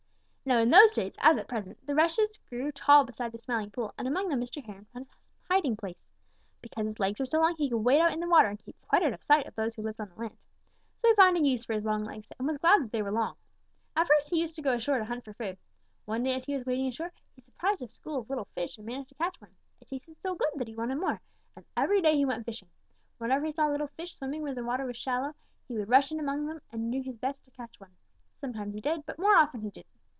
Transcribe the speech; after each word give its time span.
Now 0.43 0.57
in 0.57 0.69
those 0.69 0.91
days, 0.91 1.15
as 1.21 1.37
at 1.37 1.47
present, 1.47 1.85
the 1.85 1.95
rushes 1.95 2.37
grew 2.49 2.73
tall 2.73 3.05
beside 3.05 3.31
the 3.31 3.37
Smiling 3.37 3.69
Pool, 3.71 3.93
and 3.97 4.05
among 4.05 4.27
them 4.27 4.41
Mr. 4.41 4.61
Heron 4.61 4.83
found 4.91 5.05
a 5.05 5.53
hiding 5.53 5.77
place. 5.77 6.07
Because 6.61 6.85
his 6.87 6.99
legs 6.99 7.21
were 7.21 7.39
long, 7.39 7.55
he 7.55 7.69
could 7.69 7.77
wade 7.77 8.01
out 8.01 8.11
in 8.11 8.19
the 8.19 8.27
water 8.27 8.49
and 8.49 8.59
keep 8.59 8.75
quite 8.81 9.01
out 9.03 9.13
of 9.13 9.23
sight 9.23 9.45
of 9.45 9.55
those 9.55 9.75
who 9.75 9.81
lived 9.83 10.01
on 10.01 10.09
the 10.09 10.19
land. 10.19 10.35
So 10.97 11.07
he 11.07 11.15
found 11.15 11.37
a 11.37 11.41
use 11.41 11.63
for 11.63 11.71
his 11.71 11.85
long 11.85 12.03
legs 12.03 12.27
and 12.37 12.47
was 12.47 12.57
glad 12.57 12.83
that 12.83 12.91
they 12.91 13.03
were 13.03 13.13
long. 13.13 13.35
At 13.95 14.07
first 14.07 14.29
he 14.29 14.41
used 14.41 14.55
to 14.55 14.61
go 14.61 14.73
ashore 14.73 14.97
to 14.97 15.05
hunt 15.05 15.23
for 15.23 15.31
food. 15.33 15.57
One 16.03 16.23
day 16.23 16.33
as 16.33 16.43
he 16.43 16.55
was 16.57 16.65
wading 16.65 16.87
ashore, 16.87 17.13
he 17.33 17.41
surprised 17.41 17.81
a 17.83 17.87
school 17.87 18.17
of 18.19 18.29
little 18.29 18.47
fish 18.55 18.75
and 18.77 18.85
managed 18.85 19.09
to 19.09 19.15
catch 19.15 19.39
one. 19.39 19.55
It 19.79 19.87
tasted 19.87 20.17
so 20.19 20.35
good 20.35 20.49
that 20.55 20.67
he 20.67 20.75
wanted 20.75 20.95
more, 20.95 21.21
and 21.55 21.63
every 21.77 22.01
day 22.01 22.17
he 22.17 22.25
went 22.25 22.45
fishing. 22.45 22.69
Whenever 23.19 23.45
he 23.45 23.51
saw 23.53 23.67
little 23.67 23.87
fish 23.87 24.15
swimming 24.15 24.41
where 24.41 24.55
the 24.55 24.65
water 24.65 24.85
was 24.85 24.97
shallow, 24.97 25.33
he 25.69 25.75
would 25.75 25.87
rush 25.87 26.11
in 26.11 26.19
among 26.19 26.47
them 26.47 26.61
and 26.71 26.91
do 26.91 27.01
his 27.01 27.15
best 27.19 27.45
to 27.45 27.51
catch 27.51 27.79
one. 27.79 27.95
Sometimes 28.41 28.73
he 28.73 28.81
did, 28.81 29.05
but 29.05 29.19
more 29.19 29.37
often 29.37 29.61
he 29.61 29.69
didn't. 29.69 29.87